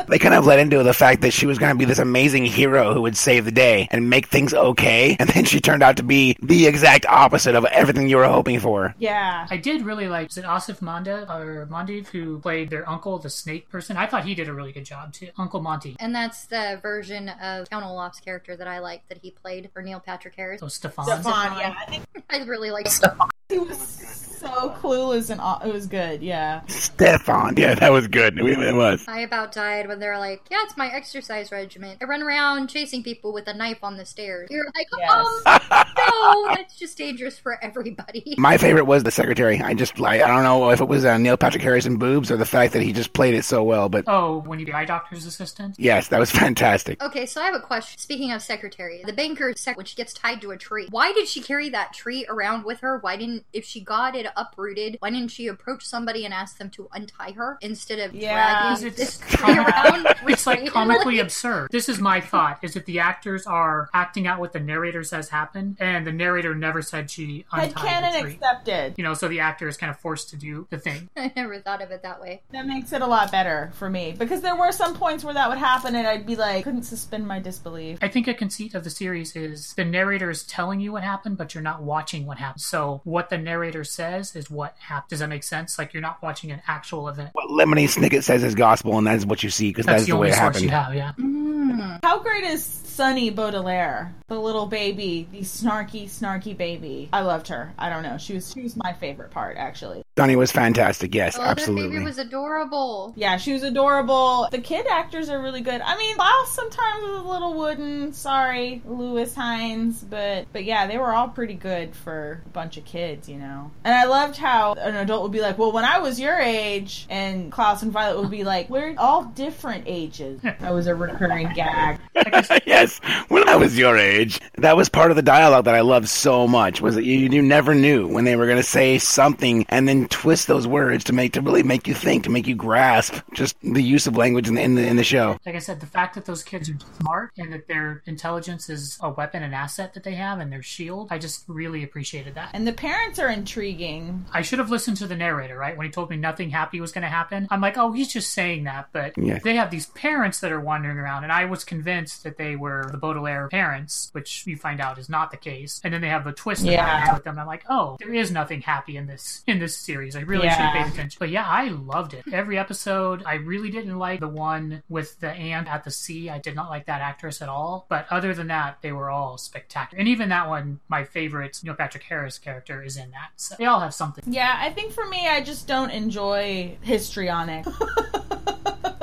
They 0.08 0.18
kind 0.18 0.34
of 0.34 0.46
led 0.46 0.58
into 0.58 0.82
the 0.82 0.94
fact 0.94 1.20
that 1.22 1.32
she 1.32 1.46
was 1.46 1.58
going 1.58 1.72
to 1.72 1.78
be 1.78 1.84
this 1.84 1.98
amazing 1.98 2.46
hero 2.46 2.94
who 2.94 3.02
would 3.02 3.16
save 3.16 3.44
the 3.44 3.52
day 3.52 3.88
and 3.90 4.10
make 4.10 4.26
things 4.28 4.54
okay, 4.54 5.16
and 5.20 5.28
then 5.28 5.44
she 5.44 5.60
turned 5.60 5.82
out 5.82 5.96
to 5.98 6.02
be 6.02 6.36
the 6.42 6.66
exact 6.66 7.06
opposite 7.06 7.54
of 7.54 7.64
everything 7.66 8.08
you 8.08 8.16
were 8.16 8.26
hoping 8.28 8.60
for. 8.60 8.94
yeah. 8.98 9.46
I 9.50 9.56
did 9.56 9.82
really 9.82 10.08
like, 10.08 10.30
is 10.30 10.38
it 10.38 10.44
Asif 10.44 10.80
Manda 10.82 11.22
or 11.32 11.66
Mandiv 11.70 12.08
who 12.08 12.38
played 12.40 12.70
their 12.70 12.88
uncle, 12.88 13.18
the 13.18 13.30
snake 13.30 13.68
person? 13.68 13.96
I 13.96 14.06
thought 14.06 14.24
he 14.24 14.34
did 14.34 14.48
a 14.48 14.54
really 14.54 14.72
good 14.72 14.84
job 14.84 15.12
too. 15.12 15.28
Uncle 15.38 15.60
Monty. 15.60 15.96
And 16.00 16.14
that's 16.14 16.46
the 16.46 16.78
version 16.82 17.28
of 17.28 17.68
Count 17.70 17.84
Olaf's 17.84 18.20
character 18.20 18.56
that 18.56 18.68
I 18.68 18.78
liked 18.80 19.08
that 19.08 19.18
he 19.18 19.30
played 19.30 19.70
for 19.72 19.82
Neil 19.82 20.00
Patrick 20.00 20.34
Harris. 20.34 20.60
So 20.60 20.68
Stefan. 20.68 21.04
Stefan, 21.04 21.58
yeah. 21.58 21.74
I 21.78 21.90
think 21.90 22.04
I 22.30 22.38
really 22.44 22.70
liked 22.70 22.90
Stefan. 22.90 23.28
he 23.48 23.58
was 23.58 23.78
so 23.78 24.70
clueless 24.80 25.30
and 25.30 25.40
it 25.68 25.72
was 25.72 25.86
good, 25.86 26.22
yeah. 26.22 26.60
Stefan. 26.66 27.56
Yeah, 27.56 27.74
that 27.74 27.92
was 27.92 28.06
good. 28.08 28.38
It 28.38 28.74
was. 28.74 29.04
I 29.08 29.20
about 29.20 29.52
died 29.52 29.88
when 29.88 29.97
they're 30.02 30.18
like, 30.18 30.42
"Yeah, 30.50 30.58
it's 30.64 30.76
my 30.76 30.88
exercise 30.88 31.50
regimen. 31.52 31.96
I 32.00 32.04
run 32.04 32.22
around 32.22 32.68
chasing 32.68 33.02
people 33.02 33.32
with 33.32 33.48
a 33.48 33.54
knife 33.54 33.82
on 33.82 33.96
the 33.96 34.04
stairs." 34.04 34.48
You're 34.50 34.66
like, 34.76 34.86
Yes. 34.98 35.42
"Um, 35.46 35.84
no, 36.10 36.54
that's 36.54 36.76
just 36.76 36.96
dangerous 36.98 37.38
for 37.38 37.62
everybody." 37.62 38.34
My 38.38 38.56
favorite 38.58 38.84
was 38.84 39.02
the 39.02 39.10
secretary. 39.10 39.60
I 39.60 39.74
just 39.74 39.98
like 39.98 40.22
I 40.22 40.28
don't 40.28 40.42
know 40.42 40.70
if 40.70 40.80
it 40.80 40.88
was 40.88 41.04
uh, 41.04 41.18
Neil 41.18 41.36
Patrick 41.36 41.62
Harris 41.62 41.86
and 41.86 41.98
boobs 41.98 42.30
or 42.30 42.36
the 42.36 42.44
fact 42.46 42.72
that 42.72 42.82
he 42.82 42.92
just 42.92 43.12
played 43.12 43.34
it 43.34 43.44
so 43.44 43.62
well, 43.62 43.88
but 43.88 44.04
Oh, 44.06 44.38
when 44.46 44.58
you 44.58 44.66
be 44.66 44.72
eye 44.72 44.84
doctor's 44.84 45.26
assistant? 45.26 45.76
yes, 45.78 46.08
that 46.08 46.18
was 46.20 46.30
fantastic. 46.42 47.02
Okay, 47.02 47.26
so 47.26 47.40
I 47.40 47.46
have 47.46 47.54
a 47.54 47.60
question. 47.60 47.98
Speaking 47.98 48.32
of 48.32 48.42
secretary, 48.42 49.02
the 49.04 49.12
banker 49.12 49.52
sec 49.56 49.76
when 49.76 49.86
she 49.86 49.96
gets 49.96 50.12
tied 50.12 50.40
to 50.42 50.50
a 50.50 50.56
tree, 50.56 50.86
why 50.90 51.12
did 51.12 51.28
she 51.28 51.40
carry 51.40 51.68
that 51.70 51.92
tree 51.92 52.26
around 52.28 52.64
with 52.64 52.80
her? 52.80 52.98
Why 52.98 53.16
didn't 53.16 53.44
if 53.52 53.64
she 53.64 53.80
got 53.80 54.14
it 54.16 54.26
uprooted, 54.36 54.96
why 55.00 55.10
didn't 55.10 55.30
she 55.30 55.46
approach 55.48 55.84
somebody 55.84 56.24
and 56.24 56.32
ask 56.34 56.58
them 56.58 56.70
to 56.70 56.88
untie 56.92 57.32
her 57.32 57.58
instead 57.60 57.98
of 57.98 58.14
Yeah. 58.14 58.32
dragging 58.34 58.84
Because 58.84 58.96
this 58.96 59.20
it's, 59.22 59.34
tree 59.36 59.58
around? 59.58 60.06
it's 60.26 60.46
like 60.46 60.66
comically 60.66 61.18
absurd. 61.18 61.68
This 61.70 61.88
is 61.88 61.98
my 62.00 62.20
thought: 62.20 62.58
is 62.62 62.74
that 62.74 62.86
the 62.86 62.98
actors 63.00 63.46
are 63.46 63.88
acting 63.94 64.26
out 64.26 64.40
what 64.40 64.52
the 64.52 64.60
narrator 64.60 65.02
says 65.04 65.28
happened, 65.28 65.76
and 65.80 65.97
the 66.06 66.12
narrator 66.12 66.54
never 66.54 66.82
said 66.82 67.10
she 67.10 67.44
Head 67.52 67.68
untied 67.68 67.76
canon 67.76 68.12
the 68.12 68.20
tree. 68.20 68.32
accepted. 68.34 68.94
You 68.96 69.04
know, 69.04 69.14
so 69.14 69.28
the 69.28 69.40
actor 69.40 69.68
is 69.68 69.76
kind 69.76 69.90
of 69.90 69.98
forced 69.98 70.30
to 70.30 70.36
do 70.36 70.66
the 70.70 70.78
thing. 70.78 71.08
I 71.16 71.32
never 71.36 71.58
thought 71.60 71.82
of 71.82 71.90
it 71.90 72.02
that 72.02 72.20
way. 72.20 72.42
That 72.52 72.66
makes 72.66 72.92
it 72.92 73.02
a 73.02 73.06
lot 73.06 73.30
better 73.32 73.70
for 73.74 73.88
me 73.90 74.14
because 74.18 74.40
there 74.40 74.56
were 74.56 74.72
some 74.72 74.94
points 74.94 75.24
where 75.24 75.34
that 75.34 75.48
would 75.48 75.58
happen 75.58 75.94
and 75.94 76.06
I'd 76.06 76.26
be 76.26 76.36
like, 76.36 76.64
couldn't 76.64 76.82
suspend 76.84 77.26
my 77.26 77.38
disbelief. 77.40 77.98
I 78.02 78.08
think 78.08 78.28
a 78.28 78.34
conceit 78.34 78.74
of 78.74 78.84
the 78.84 78.90
series 78.90 79.34
is 79.36 79.72
the 79.74 79.84
narrator 79.84 80.30
is 80.30 80.42
telling 80.44 80.80
you 80.80 80.92
what 80.92 81.02
happened, 81.02 81.36
but 81.38 81.54
you're 81.54 81.62
not 81.62 81.82
watching 81.82 82.26
what 82.26 82.38
happened. 82.38 82.60
So 82.62 83.00
what 83.04 83.30
the 83.30 83.38
narrator 83.38 83.84
says 83.84 84.34
is 84.36 84.50
what 84.50 84.76
happened. 84.78 85.10
Does 85.10 85.18
that 85.20 85.28
make 85.28 85.42
sense? 85.44 85.78
Like 85.78 85.92
you're 85.94 86.02
not 86.02 86.22
watching 86.22 86.50
an 86.50 86.62
actual 86.66 87.08
event. 87.08 87.30
What 87.32 87.50
Lemony 87.50 87.84
Snicket 87.84 88.22
says 88.22 88.42
is 88.44 88.54
gospel, 88.54 88.98
and 88.98 89.06
that 89.06 89.16
is 89.16 89.26
what 89.26 89.42
you 89.42 89.50
see 89.50 89.70
because 89.70 89.86
That's 89.86 90.02
that's 90.02 90.06
the 90.06 90.12
the 90.12 90.18
way 90.18 90.26
only 90.28 90.36
it 90.36 90.40
source 90.40 90.60
you 90.62 90.68
happened. 90.68 91.00
have, 91.00 91.18
yeah. 91.18 91.24
Hmm. 91.24 91.96
How 92.02 92.18
great 92.20 92.44
is 92.44 92.62
Sunny 92.98 93.30
Baudelaire, 93.30 94.12
the 94.26 94.40
little 94.40 94.66
baby, 94.66 95.28
the 95.30 95.42
snarky, 95.42 96.06
snarky 96.06 96.56
baby? 96.56 97.08
I 97.12 97.20
loved 97.20 97.46
her. 97.46 97.72
I 97.78 97.90
don't 97.90 98.02
know. 98.02 98.18
She 98.18 98.34
was 98.34 98.52
she 98.52 98.62
was 98.62 98.76
my 98.76 98.92
favorite 98.92 99.30
part 99.30 99.56
actually. 99.56 100.02
Donnie 100.16 100.34
was 100.34 100.50
fantastic. 100.50 101.14
Yes, 101.14 101.36
Oh, 101.38 101.42
that 101.42 101.50
absolutely. 101.50 101.90
baby 101.96 102.04
was 102.04 102.18
adorable. 102.18 103.12
Yeah, 103.16 103.36
she 103.36 103.52
was 103.52 103.62
adorable. 103.62 104.48
The 104.50 104.58
kid 104.58 104.84
actors 104.90 105.28
are 105.30 105.40
really 105.40 105.60
good. 105.60 105.80
I 105.80 105.96
mean, 105.96 106.16
Klaus 106.16 106.52
sometimes 106.52 107.04
was 107.04 107.20
a 107.20 107.28
little 107.28 107.54
wooden. 107.54 108.12
Sorry, 108.12 108.82
Louis 108.84 109.32
Hynes, 109.32 110.02
but 110.10 110.46
but 110.52 110.64
yeah, 110.64 110.88
they 110.88 110.98
were 110.98 111.12
all 111.14 111.28
pretty 111.28 111.54
good 111.54 111.94
for 111.94 112.42
a 112.46 112.48
bunch 112.48 112.78
of 112.78 112.84
kids, 112.84 113.28
you 113.28 113.38
know. 113.38 113.70
And 113.84 113.94
I 113.94 114.06
loved 114.06 114.36
how 114.36 114.72
an 114.72 114.96
adult 114.96 115.22
would 115.22 115.30
be 115.30 115.40
like, 115.40 115.56
"Well, 115.56 115.70
when 115.70 115.84
I 115.84 116.00
was 116.00 116.18
your 116.18 116.36
age," 116.36 117.06
and 117.08 117.52
Klaus 117.52 117.82
and 117.84 117.92
Violet 117.92 118.20
would 118.20 118.30
be 118.30 118.42
like, 118.42 118.68
"We're 118.68 118.96
all 118.98 119.22
different 119.22 119.84
ages." 119.86 120.40
that 120.42 120.74
was 120.74 120.88
a 120.88 120.96
recurring 120.96 121.52
gag. 121.54 122.00
yes, 122.66 122.87
yes, 123.00 123.24
when 123.28 123.48
I 123.48 123.56
was 123.56 123.76
your 123.78 123.96
age. 123.96 124.40
That 124.56 124.76
was 124.76 124.88
part 124.88 125.10
of 125.10 125.16
the 125.16 125.22
dialogue 125.22 125.64
that 125.66 125.74
I 125.74 125.80
loved 125.82 126.08
so 126.08 126.46
much. 126.48 126.80
Was 126.80 126.94
that 126.96 127.04
you, 127.04 127.18
you 127.28 127.42
never 127.42 127.74
knew 127.74 128.06
when 128.06 128.24
they 128.24 128.36
were 128.36 128.46
going 128.46 128.56
to 128.58 128.62
say 128.62 128.98
something 128.98 129.64
and 129.68 129.88
then 129.88 130.08
twist 130.08 130.46
those 130.46 130.66
words 130.66 131.04
to 131.04 131.12
make 131.12 131.32
to 131.34 131.40
really 131.40 131.62
make 131.62 131.86
you 131.86 131.94
think, 131.94 132.24
to 132.24 132.30
make 132.30 132.46
you 132.46 132.54
grasp 132.54 133.14
just 133.32 133.56
the 133.62 133.82
use 133.82 134.06
of 134.06 134.16
language 134.16 134.48
in 134.48 134.54
the 134.54 134.62
in 134.62 134.74
the, 134.74 134.86
in 134.86 134.96
the 134.96 135.04
show. 135.04 135.38
Like 135.46 135.54
I 135.54 135.58
said, 135.60 135.80
the 135.80 135.86
fact 135.86 136.14
that 136.14 136.24
those 136.24 136.42
kids 136.42 136.68
are 136.70 136.76
smart 137.00 137.30
and 137.38 137.52
that 137.52 137.68
their 137.68 138.02
intelligence 138.06 138.68
is 138.68 138.98
a 139.00 139.10
weapon 139.10 139.42
and 139.42 139.54
asset 139.54 139.94
that 139.94 140.04
they 140.04 140.14
have 140.14 140.38
and 140.40 140.52
their 140.52 140.62
shield, 140.62 141.08
I 141.10 141.18
just 141.18 141.44
really 141.48 141.82
appreciated 141.82 142.34
that. 142.34 142.50
And 142.52 142.66
the 142.66 142.72
parents 142.72 143.18
are 143.18 143.28
intriguing. 143.28 144.24
I 144.32 144.42
should 144.42 144.58
have 144.58 144.70
listened 144.70 144.96
to 144.98 145.06
the 145.06 145.16
narrator, 145.16 145.56
right? 145.56 145.76
When 145.76 145.86
he 145.86 145.92
told 145.92 146.10
me 146.10 146.16
nothing 146.16 146.50
happy 146.50 146.80
was 146.80 146.92
going 146.92 147.02
to 147.02 147.08
happen. 147.08 147.46
I'm 147.50 147.60
like, 147.60 147.76
oh, 147.78 147.92
he's 147.92 148.12
just 148.12 148.32
saying 148.32 148.64
that. 148.64 148.88
But 148.92 149.12
Yeah. 149.16 149.38
they 149.42 149.56
have 149.56 149.70
these 149.70 149.86
parents 149.86 150.40
that 150.40 150.52
are 150.52 150.60
wandering 150.60 150.98
around, 150.98 151.24
and 151.24 151.32
I 151.32 151.44
was 151.46 151.64
convinced 151.64 152.24
that 152.24 152.36
they 152.36 152.56
were 152.56 152.77
the 152.90 152.96
Baudelaire 152.98 153.48
parents, 153.48 154.08
which 154.12 154.46
you 154.46 154.56
find 154.56 154.80
out 154.80 154.98
is 154.98 155.08
not 155.08 155.30
the 155.30 155.36
case. 155.36 155.80
And 155.84 155.92
then 155.92 156.00
they 156.00 156.08
have 156.08 156.24
the 156.24 156.32
twist 156.32 156.64
that 156.64 156.72
Yeah. 156.72 156.86
happens 156.86 157.14
with 157.18 157.24
them. 157.24 157.38
I'm 157.38 157.46
like, 157.46 157.64
oh, 157.68 157.96
there 158.00 158.12
is 158.14 158.30
nothing 158.30 158.60
happy 158.60 158.96
in 158.96 159.06
this 159.06 159.42
in 159.46 159.58
this 159.58 159.76
series. 159.76 160.16
I 160.16 160.20
really 160.20 160.48
should 160.48 160.58
Yeah. 160.58 160.70
have 160.70 160.84
paid 160.86 160.92
attention. 160.94 161.16
But 161.18 161.30
yeah, 161.30 161.46
I 161.46 161.68
loved 161.68 162.14
it. 162.14 162.24
Every 162.32 162.58
episode, 162.58 163.22
I 163.26 163.34
really 163.34 163.70
didn't 163.70 163.98
like 163.98 164.20
the 164.20 164.28
one 164.28 164.82
with 164.88 165.18
the 165.20 165.30
ant 165.30 165.68
at 165.68 165.84
the 165.84 165.90
sea. 165.90 166.30
I 166.30 166.38
did 166.38 166.54
not 166.54 166.70
like 166.70 166.86
that 166.86 167.00
actress 167.00 167.40
at 167.42 167.48
all. 167.48 167.86
But 167.88 168.06
other 168.10 168.34
than 168.34 168.48
that, 168.48 168.78
they 168.82 168.92
were 168.92 169.10
all 169.10 169.38
spectacular. 169.38 169.98
And 170.00 170.08
even 170.08 170.28
that 170.30 170.48
one, 170.48 170.80
my 170.88 171.04
favorite 171.04 171.58
Neil 171.62 171.74
Patrick 171.74 172.04
Harris 172.04 172.38
character 172.38 172.82
is 172.82 172.96
in 172.96 173.10
that. 173.12 173.30
So 173.36 173.54
they 173.58 173.64
all 173.66 173.80
have 173.80 173.94
something. 173.94 174.24
Yeah, 174.26 174.56
I 174.58 174.70
think 174.72 174.92
for 174.92 175.06
me, 175.06 175.28
I 175.28 175.40
just 175.42 175.66
don't 175.66 175.90
enjoy 175.90 176.76
histrionic. 176.82 177.66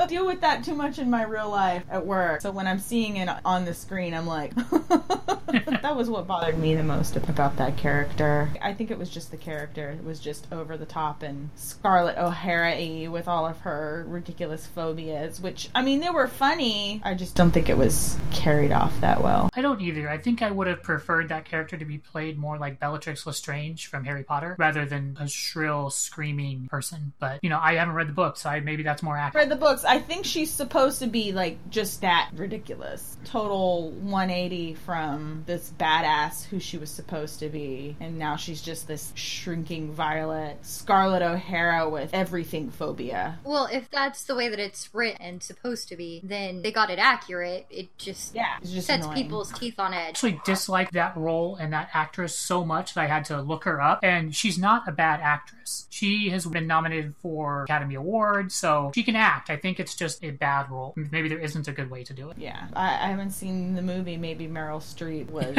Deal 0.08 0.26
with 0.26 0.40
that 0.40 0.64
too 0.64 0.74
much 0.74 0.98
in 0.98 1.10
my 1.10 1.24
real 1.24 1.50
life 1.50 1.82
at 1.90 2.06
work. 2.06 2.40
So 2.40 2.50
when 2.50 2.66
I'm 2.66 2.78
seeing 2.78 3.16
it 3.16 3.28
on 3.44 3.64
the 3.64 3.74
screen, 3.74 4.14
I'm 4.14 4.26
like, 4.26 4.54
that 5.46 5.94
was 5.96 6.08
what 6.10 6.26
bothered 6.26 6.58
me 6.58 6.74
the 6.74 6.82
most 6.82 7.16
about 7.16 7.56
that 7.56 7.76
character. 7.76 8.50
I 8.60 8.74
think 8.74 8.90
it 8.90 8.98
was 8.98 9.10
just 9.10 9.30
the 9.30 9.36
character. 9.36 9.90
It 9.90 10.04
was 10.04 10.20
just 10.20 10.46
over 10.52 10.76
the 10.76 10.86
top 10.86 11.22
and 11.22 11.50
Scarlett 11.56 12.18
O'Hara 12.18 12.74
y 12.76 13.08
with 13.08 13.28
all 13.28 13.46
of 13.46 13.58
her 13.60 14.04
ridiculous 14.08 14.66
phobias, 14.66 15.40
which, 15.40 15.68
I 15.74 15.82
mean, 15.82 16.00
they 16.00 16.10
were 16.10 16.28
funny. 16.28 17.00
I 17.04 17.14
just 17.14 17.34
don't 17.34 17.50
think 17.50 17.68
it 17.68 17.76
was 17.76 18.16
carried 18.32 18.72
off 18.72 19.00
that 19.00 19.22
well. 19.22 19.50
I 19.54 19.60
don't 19.62 19.80
either. 19.80 20.08
I 20.08 20.18
think 20.18 20.42
I 20.42 20.50
would 20.50 20.66
have 20.66 20.82
preferred 20.82 21.28
that 21.28 21.44
character 21.44 21.76
to 21.76 21.84
be 21.84 21.98
played 21.98 22.38
more 22.38 22.58
like 22.58 22.78
Bellatrix 22.80 23.26
Lestrange 23.26 23.86
from 23.86 24.04
Harry 24.04 24.24
Potter 24.24 24.56
rather 24.58 24.84
than 24.84 25.16
a 25.20 25.28
shrill, 25.28 25.90
screaming 25.90 26.66
person. 26.68 27.12
But, 27.18 27.40
you 27.42 27.50
know, 27.50 27.58
I 27.60 27.74
haven't 27.74 27.94
read 27.94 28.08
the 28.08 28.12
book, 28.12 28.36
so 28.36 28.50
I, 28.50 28.60
maybe 28.60 28.82
that's 28.82 29.02
more 29.02 29.16
accurate. 29.16 29.48
read 29.48 29.50
the 29.50 29.60
books. 29.60 29.84
I 29.84 29.95
think 29.98 30.24
she's 30.24 30.50
supposed 30.50 31.00
to 31.00 31.06
be 31.06 31.32
like 31.32 31.58
just 31.70 32.00
that 32.02 32.30
ridiculous. 32.34 33.16
Total 33.24 33.90
180 33.90 34.74
from 34.74 35.42
this 35.46 35.72
badass 35.78 36.44
who 36.46 36.60
she 36.60 36.78
was 36.78 36.90
supposed 36.90 37.40
to 37.40 37.48
be. 37.48 37.96
And 38.00 38.18
now 38.18 38.36
she's 38.36 38.62
just 38.62 38.86
this 38.86 39.12
shrinking 39.14 39.92
violet 39.92 40.58
Scarlett 40.62 41.22
O'Hara 41.22 41.88
with 41.88 42.10
everything 42.12 42.70
phobia. 42.70 43.38
Well, 43.44 43.68
if 43.72 43.90
that's 43.90 44.24
the 44.24 44.34
way 44.34 44.48
that 44.48 44.58
it's 44.58 44.88
written 44.94 45.20
and 45.20 45.42
supposed 45.42 45.88
to 45.88 45.96
be, 45.96 46.20
then 46.24 46.62
they 46.62 46.70
got 46.72 46.90
it 46.90 46.98
accurate. 46.98 47.66
It 47.70 47.96
just 47.98 48.34
Yeah, 48.34 48.56
it's 48.60 48.70
just 48.72 48.86
sets 48.86 49.04
annoying. 49.04 49.22
people's 49.22 49.52
teeth 49.52 49.78
on 49.78 49.92
edge. 49.92 50.10
actually 50.10 50.40
disliked 50.44 50.92
that 50.92 51.16
role 51.16 51.56
and 51.56 51.72
that 51.72 51.88
actress 51.94 52.36
so 52.38 52.64
much 52.64 52.94
that 52.94 53.00
I 53.02 53.06
had 53.06 53.24
to 53.26 53.40
look 53.42 53.64
her 53.64 53.80
up. 53.80 54.00
And 54.02 54.34
she's 54.34 54.58
not 54.58 54.86
a 54.88 54.92
bad 54.92 55.20
actress. 55.20 55.86
She 55.90 56.28
has 56.30 56.46
been 56.46 56.66
nominated 56.66 57.14
for 57.22 57.64
Academy 57.64 57.94
Award, 57.96 58.52
so 58.52 58.90
she 58.94 59.02
can 59.02 59.16
act. 59.16 59.50
I 59.50 59.56
think 59.56 59.80
it's 59.80 59.85
just 59.94 60.22
a 60.24 60.30
bad 60.30 60.70
role. 60.70 60.94
Maybe 61.10 61.28
there 61.28 61.38
isn't 61.38 61.68
a 61.68 61.72
good 61.72 61.90
way 61.90 62.04
to 62.04 62.12
do 62.12 62.30
it. 62.30 62.38
Yeah, 62.38 62.66
I, 62.74 62.86
I 62.94 63.08
haven't 63.08 63.30
seen 63.30 63.74
the 63.74 63.82
movie. 63.82 64.16
Maybe 64.16 64.46
Meryl 64.46 64.80
Streep 64.80 65.30
was. 65.30 65.56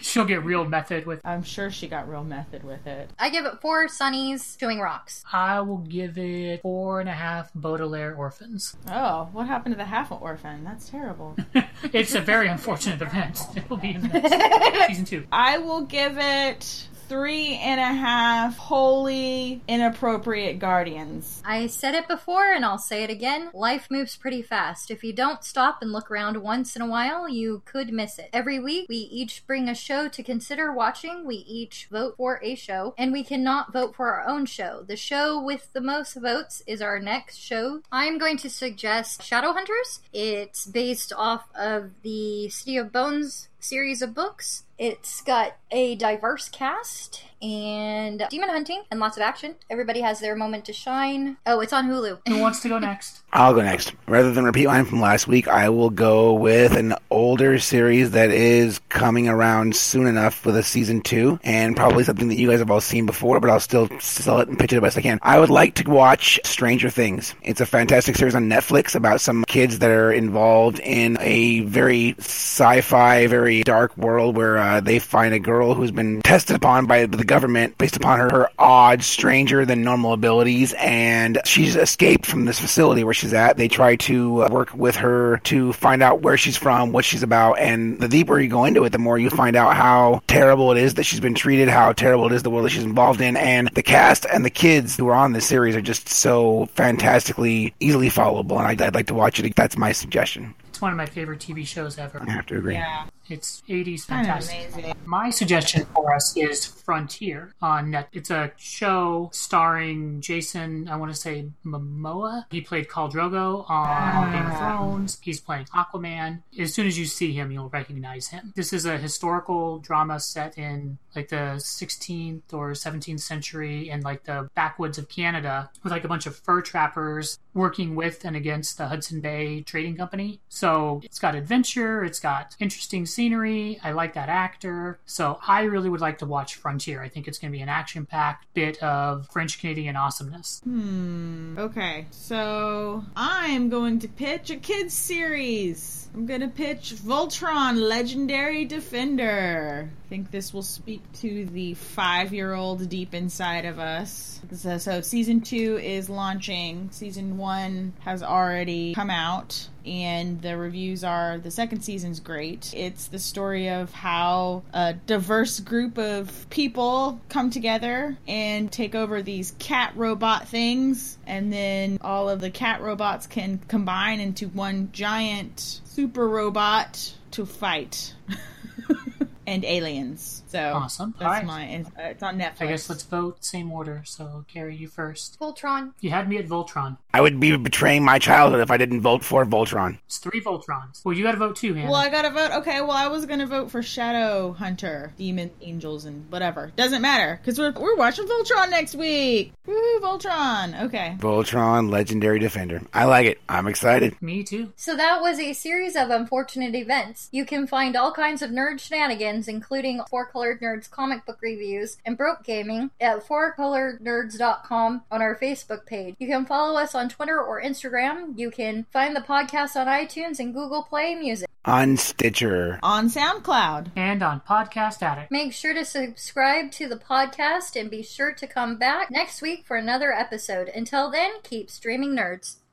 She'll 0.02 0.24
get 0.24 0.44
real 0.44 0.64
method 0.64 1.06
with. 1.06 1.20
I'm 1.24 1.42
sure 1.42 1.70
she 1.70 1.88
got 1.88 2.08
real 2.08 2.24
method 2.24 2.62
with 2.64 2.86
it. 2.86 3.10
I 3.18 3.30
give 3.30 3.44
it 3.46 3.60
four 3.60 3.86
sunnies 3.88 4.58
chewing 4.58 4.80
rocks. 4.80 5.24
I 5.32 5.60
will 5.60 5.78
give 5.78 6.18
it 6.18 6.62
four 6.62 7.00
and 7.00 7.08
a 7.08 7.12
half 7.14 7.50
Baudelaire 7.54 8.14
orphans. 8.14 8.76
Oh, 8.88 9.28
what 9.32 9.46
happened 9.46 9.74
to 9.74 9.78
the 9.78 9.84
half 9.84 10.10
an 10.10 10.18
orphan? 10.20 10.64
That's 10.64 10.88
terrible. 10.88 11.36
It's 11.92 12.14
a 12.14 12.20
very 12.20 12.46
unfortunate 12.46 13.02
event. 13.02 13.40
It 13.56 13.68
will 13.68 13.76
be 13.76 13.90
in 13.90 14.02
the 14.02 14.08
next 14.20 14.86
season 14.86 15.04
two. 15.04 15.26
I 15.32 15.58
will 15.58 15.82
give 15.82 16.16
it 16.16 16.86
three 17.12 17.56
and 17.56 17.78
a 17.78 17.92
half 17.92 18.56
wholly 18.56 19.60
inappropriate 19.68 20.58
guardians. 20.58 21.42
I 21.44 21.66
said 21.66 21.94
it 21.94 22.08
before 22.08 22.54
and 22.54 22.64
I'll 22.64 22.78
say 22.78 23.02
it 23.02 23.10
again. 23.10 23.50
Life 23.52 23.90
moves 23.90 24.16
pretty 24.16 24.40
fast. 24.40 24.90
If 24.90 25.04
you 25.04 25.12
don't 25.12 25.44
stop 25.44 25.82
and 25.82 25.92
look 25.92 26.10
around 26.10 26.38
once 26.38 26.74
in 26.74 26.80
a 26.80 26.86
while, 26.86 27.28
you 27.28 27.60
could 27.66 27.92
miss 27.92 28.18
it. 28.18 28.30
Every 28.32 28.58
week, 28.58 28.88
we 28.88 28.96
each 28.96 29.46
bring 29.46 29.68
a 29.68 29.74
show 29.74 30.08
to 30.08 30.22
consider 30.22 30.72
watching. 30.72 31.26
We 31.26 31.36
each 31.36 31.86
vote 31.90 32.14
for 32.16 32.40
a 32.42 32.54
show, 32.54 32.94
and 32.96 33.12
we 33.12 33.22
cannot 33.22 33.74
vote 33.74 33.94
for 33.94 34.10
our 34.10 34.26
own 34.26 34.46
show. 34.46 34.82
The 34.82 34.96
show 34.96 35.38
with 35.38 35.70
the 35.74 35.82
most 35.82 36.14
votes 36.14 36.62
is 36.66 36.80
our 36.80 36.98
next 36.98 37.36
show. 37.36 37.82
I'm 37.92 38.16
going 38.16 38.38
to 38.38 38.48
suggest 38.48 39.20
Shadowhunters. 39.20 40.00
It's 40.14 40.64
based 40.64 41.12
off 41.14 41.44
of 41.54 41.90
the 42.02 42.48
City 42.48 42.78
of 42.78 42.90
Bones 42.90 43.48
series 43.62 44.02
of 44.02 44.12
books. 44.12 44.64
It's 44.76 45.20
got 45.22 45.56
a 45.70 45.94
diverse 45.94 46.48
cast 46.48 47.24
and 47.42 48.24
demon 48.30 48.48
hunting 48.48 48.82
and 48.90 49.00
lots 49.00 49.16
of 49.16 49.22
action. 49.22 49.56
Everybody 49.68 50.00
has 50.00 50.20
their 50.20 50.36
moment 50.36 50.64
to 50.66 50.72
shine. 50.72 51.36
Oh, 51.46 51.60
it's 51.60 51.72
on 51.72 51.88
Hulu. 51.88 52.20
Who 52.28 52.38
wants 52.38 52.60
to 52.60 52.68
go 52.68 52.78
next? 52.78 53.22
I'll 53.32 53.54
go 53.54 53.62
next. 53.62 53.92
Rather 54.06 54.32
than 54.32 54.44
repeat 54.44 54.66
mine 54.66 54.84
from 54.84 55.00
last 55.00 55.26
week, 55.26 55.48
I 55.48 55.70
will 55.70 55.90
go 55.90 56.34
with 56.34 56.76
an 56.76 56.94
older 57.10 57.58
series 57.58 58.12
that 58.12 58.30
is 58.30 58.78
coming 58.88 59.28
around 59.28 59.74
soon 59.74 60.06
enough 60.06 60.44
with 60.44 60.56
a 60.56 60.62
season 60.62 61.00
two, 61.00 61.40
and 61.42 61.74
probably 61.74 62.04
something 62.04 62.28
that 62.28 62.36
you 62.36 62.50
guys 62.50 62.58
have 62.58 62.70
all 62.70 62.80
seen 62.80 63.06
before, 63.06 63.40
but 63.40 63.50
I'll 63.50 63.60
still 63.60 63.88
sell 64.00 64.40
it 64.40 64.48
and 64.48 64.58
pitch 64.58 64.72
it 64.72 64.76
the 64.76 64.82
best 64.82 64.98
I 64.98 65.02
can. 65.02 65.18
I 65.22 65.38
would 65.38 65.50
like 65.50 65.74
to 65.76 65.90
watch 65.90 66.38
Stranger 66.44 66.90
Things. 66.90 67.34
It's 67.42 67.60
a 67.60 67.66
fantastic 67.66 68.16
series 68.16 68.34
on 68.34 68.48
Netflix 68.48 68.94
about 68.94 69.20
some 69.20 69.44
kids 69.44 69.78
that 69.80 69.90
are 69.90 70.12
involved 70.12 70.78
in 70.80 71.16
a 71.20 71.60
very 71.60 72.14
sci-fi, 72.18 73.26
very 73.26 73.62
dark 73.62 73.96
world 73.96 74.36
where 74.36 74.58
uh, 74.58 74.80
they 74.80 74.98
find 74.98 75.32
a 75.34 75.38
girl 75.38 75.74
who's 75.74 75.90
been 75.90 76.20
tested 76.22 76.54
upon 76.54 76.86
by 76.86 77.06
the 77.06 77.24
government 77.32 77.78
based 77.78 77.96
upon 77.96 78.18
her, 78.18 78.28
her 78.28 78.50
odd, 78.58 79.02
stranger 79.02 79.64
than 79.64 79.82
normal 79.82 80.12
abilities, 80.12 80.74
and 80.74 81.40
she's 81.46 81.76
escaped 81.76 82.26
from 82.26 82.44
this 82.44 82.60
facility 82.60 83.04
where 83.04 83.14
she's 83.14 83.32
at. 83.32 83.56
They 83.56 83.68
try 83.68 83.96
to 83.96 84.42
uh, 84.42 84.48
work 84.50 84.74
with 84.74 84.96
her 84.96 85.38
to 85.44 85.72
find 85.72 86.02
out 86.02 86.20
where 86.20 86.36
she's 86.36 86.58
from, 86.58 86.92
what 86.92 87.06
she's 87.06 87.22
about, 87.22 87.54
and 87.54 87.98
the 87.98 88.08
deeper 88.08 88.38
you 88.38 88.48
go 88.48 88.66
into 88.66 88.84
it, 88.84 88.90
the 88.90 88.98
more 88.98 89.18
you 89.18 89.30
find 89.30 89.56
out 89.56 89.74
how 89.74 90.20
terrible 90.26 90.72
it 90.72 90.76
is 90.76 90.92
that 90.94 91.04
she's 91.04 91.20
been 91.20 91.34
treated, 91.34 91.70
how 91.70 91.94
terrible 91.94 92.26
it 92.26 92.32
is 92.32 92.42
the 92.42 92.50
world 92.50 92.66
that 92.66 92.70
she's 92.70 92.84
involved 92.84 93.22
in, 93.22 93.34
and 93.38 93.68
the 93.68 93.82
cast 93.82 94.26
and 94.26 94.44
the 94.44 94.50
kids 94.50 94.98
who 94.98 95.08
are 95.08 95.14
on 95.14 95.32
this 95.32 95.46
series 95.46 95.74
are 95.74 95.80
just 95.80 96.10
so 96.10 96.66
fantastically 96.74 97.72
easily 97.80 98.10
followable, 98.10 98.58
and 98.58 98.66
I'd, 98.66 98.82
I'd 98.82 98.94
like 98.94 99.06
to 99.06 99.14
watch 99.14 99.40
it. 99.40 99.56
That's 99.56 99.78
my 99.78 99.92
suggestion. 99.92 100.54
It's 100.68 100.82
one 100.82 100.90
of 100.90 100.98
my 100.98 101.06
favorite 101.06 101.40
TV 101.40 101.66
shows 101.66 101.96
ever. 101.98 102.22
I 102.26 102.30
have 102.30 102.46
to 102.46 102.58
agree. 102.58 102.74
Yeah, 102.74 103.06
It's 103.28 103.62
80s 103.68 104.06
kind 104.06 104.28
of 104.28 104.44
fantastic. 104.44 105.06
My 105.06 105.30
suggestion 105.30 105.86
for 105.94 106.14
us 106.14 106.36
is 106.36 106.64
Frontier 106.64 107.54
on 107.60 107.90
Net. 107.90 108.08
It's 108.12 108.30
a 108.30 108.52
show 108.56 109.30
starring 109.32 110.20
Jason, 110.20 110.88
I 110.88 110.96
want 110.96 111.12
to 111.12 111.18
say 111.18 111.46
Momoa. 111.64 112.44
He 112.50 112.60
played 112.60 112.88
Khal 112.88 113.10
Drogo 113.10 113.68
on 113.70 113.86
ah. 113.88 114.30
Game 114.32 114.50
of 114.50 114.58
Thrones. 114.58 115.18
He's 115.22 115.40
playing 115.40 115.66
Aquaman. 115.66 116.42
As 116.58 116.74
soon 116.74 116.86
as 116.86 116.98
you 116.98 117.06
see 117.06 117.32
him, 117.32 117.50
you'll 117.50 117.68
recognize 117.68 118.28
him. 118.28 118.52
This 118.56 118.72
is 118.72 118.84
a 118.84 118.98
historical 118.98 119.78
drama 119.78 120.20
set 120.20 120.58
in 120.58 120.98
like 121.14 121.28
the 121.28 121.56
16th 121.58 122.52
or 122.52 122.72
17th 122.72 123.20
century 123.20 123.90
in 123.90 124.00
like 124.00 124.24
the 124.24 124.48
backwoods 124.54 124.98
of 124.98 125.08
Canada 125.08 125.70
with 125.82 125.92
like 125.92 126.04
a 126.04 126.08
bunch 126.08 126.26
of 126.26 126.36
fur 126.36 126.62
trappers 126.62 127.38
working 127.54 127.94
with 127.94 128.24
and 128.24 128.36
against 128.36 128.78
the 128.78 128.88
Hudson 128.88 129.20
Bay 129.20 129.60
Trading 129.62 129.96
Company. 129.96 130.40
So 130.48 131.00
it's 131.04 131.18
got 131.18 131.34
adventure, 131.34 132.04
it's 132.04 132.20
got 132.20 132.56
interesting 132.58 133.04
scenery. 133.12 133.78
I 133.82 133.92
like 133.92 134.14
that 134.14 134.28
actor. 134.28 134.98
So 135.06 135.38
I 135.46 135.62
really 135.62 135.88
would 135.88 136.00
like 136.00 136.18
to 136.18 136.26
watch 136.26 136.56
Frontier. 136.56 137.02
I 137.02 137.08
think 137.08 137.28
it's 137.28 137.38
going 137.38 137.52
to 137.52 137.56
be 137.56 137.62
an 137.62 137.68
action 137.68 138.06
packed 138.06 138.46
bit 138.54 138.82
of 138.82 139.28
French 139.28 139.60
Canadian 139.60 139.96
awesomeness. 139.96 140.60
Hmm. 140.64 141.58
Okay, 141.58 142.06
so 142.10 143.04
I'm 143.16 143.68
going 143.68 143.98
to 144.00 144.08
pitch 144.08 144.50
a 144.50 144.56
kids 144.56 144.94
series. 144.94 146.08
I'm 146.14 146.26
gonna 146.26 146.48
pitch 146.48 146.94
Voltron 146.94 147.76
Legendary 147.76 148.64
Defender. 148.66 149.90
Think 150.12 150.30
this 150.30 150.52
will 150.52 150.62
speak 150.62 151.00
to 151.10 151.46
the 151.46 151.72
five 151.72 152.34
year 152.34 152.52
old 152.52 152.86
deep 152.90 153.14
inside 153.14 153.64
of 153.64 153.78
us. 153.78 154.42
So, 154.52 154.76
so, 154.76 155.00
season 155.00 155.40
two 155.40 155.78
is 155.82 156.10
launching. 156.10 156.90
Season 156.92 157.38
one 157.38 157.94
has 158.00 158.22
already 158.22 158.92
come 158.92 159.08
out, 159.08 159.70
and 159.86 160.42
the 160.42 160.58
reviews 160.58 161.02
are 161.02 161.38
the 161.38 161.50
second 161.50 161.80
season's 161.80 162.20
great. 162.20 162.74
It's 162.76 163.06
the 163.06 163.18
story 163.18 163.70
of 163.70 163.90
how 163.90 164.64
a 164.74 164.92
diverse 164.92 165.60
group 165.60 165.96
of 165.96 166.50
people 166.50 167.18
come 167.30 167.48
together 167.48 168.18
and 168.28 168.70
take 168.70 168.94
over 168.94 169.22
these 169.22 169.52
cat 169.58 169.94
robot 169.96 170.46
things, 170.46 171.16
and 171.26 171.50
then 171.50 171.96
all 172.02 172.28
of 172.28 172.42
the 172.42 172.50
cat 172.50 172.82
robots 172.82 173.26
can 173.26 173.62
combine 173.66 174.20
into 174.20 174.48
one 174.48 174.90
giant 174.92 175.80
super 175.84 176.28
robot 176.28 177.14
to 177.30 177.46
fight. 177.46 178.12
and 179.46 179.64
aliens. 179.64 180.42
So 180.48 180.58
Awesome. 180.74 181.14
That's 181.18 181.24
Alright. 181.26 181.46
my. 181.46 181.64
It's, 181.66 181.88
uh, 181.88 182.02
it's 182.02 182.22
on 182.22 182.38
Netflix. 182.38 182.60
I 182.62 182.66
guess 182.66 182.88
let's 182.90 183.02
vote 183.04 183.44
same 183.44 183.72
order. 183.72 184.02
So, 184.04 184.44
Carrie, 184.52 184.76
you 184.76 184.88
first. 184.88 185.38
Voltron. 185.40 185.92
You 186.00 186.10
had 186.10 186.28
me 186.28 186.36
at 186.38 186.46
Voltron. 186.46 186.98
I 187.14 187.20
would 187.20 187.40
be 187.40 187.56
betraying 187.56 188.04
my 188.04 188.18
childhood 188.18 188.60
if 188.60 188.70
I 188.70 188.76
didn't 188.76 189.00
vote 189.00 189.24
for 189.24 189.44
Voltron. 189.46 189.98
It's 190.06 190.18
three 190.18 190.40
Voltrons. 190.40 191.04
Well, 191.04 191.14
you 191.16 191.22
got 191.22 191.32
to 191.32 191.38
vote 191.38 191.56
two, 191.56 191.74
Hannah. 191.74 191.90
Well, 191.90 192.00
I 192.00 192.08
gotta 192.10 192.30
vote. 192.30 192.50
Okay, 192.60 192.80
well, 192.80 192.92
I 192.92 193.08
was 193.08 193.26
gonna 193.26 193.46
vote 193.46 193.70
for 193.70 193.82
Shadow 193.82 194.52
Hunter, 194.52 195.12
Demon 195.16 195.50
Angels, 195.60 196.04
and 196.04 196.30
whatever. 196.30 196.72
Doesn't 196.76 197.02
matter 197.02 197.38
because 197.40 197.58
we're 197.58 197.72
we're 197.72 197.96
watching 197.96 198.26
Voltron 198.26 198.70
next 198.70 198.94
week. 198.94 199.52
Woo, 199.66 200.00
Voltron. 200.00 200.84
Okay. 200.84 201.16
Voltron, 201.18 201.90
Legendary 201.90 202.38
Defender. 202.38 202.82
I 202.92 203.04
like 203.04 203.26
it. 203.26 203.38
I'm 203.48 203.66
excited. 203.66 204.20
me 204.20 204.42
too. 204.44 204.72
So 204.76 204.96
that 204.96 205.20
was 205.20 205.38
a 205.38 205.52
series 205.52 205.96
of 205.96 206.10
unfortunate 206.10 206.74
events. 206.74 207.28
You 207.32 207.44
can 207.44 207.66
find 207.66 207.96
all 207.96 208.12
kinds 208.12 208.42
of 208.42 208.50
nerd 208.50 208.80
shenanigans, 208.80 209.31
including 209.48 210.02
Four 210.08 210.26
Colored 210.26 210.60
Nerds 210.60 210.90
comic 210.90 211.24
book 211.24 211.38
reviews 211.40 211.96
and 212.04 212.16
Broke 212.16 212.44
Gaming 212.44 212.90
at 213.00 213.26
fourcolorednerds.com 213.26 215.02
on 215.10 215.22
our 215.22 215.36
Facebook 215.36 215.86
page. 215.86 216.16
You 216.18 216.26
can 216.28 216.46
follow 216.46 216.78
us 216.78 216.94
on 216.94 217.08
Twitter 217.08 217.40
or 217.40 217.62
Instagram. 217.62 218.38
You 218.38 218.50
can 218.50 218.86
find 218.92 219.16
the 219.16 219.20
podcast 219.20 219.76
on 219.76 219.86
iTunes 219.86 220.38
and 220.38 220.54
Google 220.54 220.82
Play 220.82 221.14
Music. 221.14 221.48
On 221.64 221.96
Stitcher. 221.96 222.80
On 222.82 223.08
SoundCloud. 223.08 223.92
And 223.94 224.22
on 224.22 224.40
Podcast 224.40 225.00
Addict. 225.00 225.30
Make 225.30 225.52
sure 225.52 225.72
to 225.72 225.84
subscribe 225.84 226.72
to 226.72 226.88
the 226.88 226.96
podcast 226.96 227.80
and 227.80 227.88
be 227.88 228.02
sure 228.02 228.32
to 228.32 228.46
come 228.48 228.76
back 228.76 229.10
next 229.12 229.40
week 229.40 229.64
for 229.64 229.76
another 229.76 230.12
episode. 230.12 230.68
Until 230.68 231.10
then, 231.10 231.34
keep 231.44 231.70
streaming 231.70 232.16
nerds. 232.16 232.56